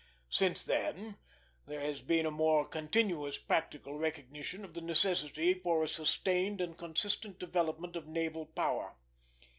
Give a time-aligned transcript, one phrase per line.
[0.31, 1.17] Since then
[1.67, 6.75] there has been a more continuous practical recognition of the necessity for a sustained and
[6.75, 8.95] consistent development of naval power.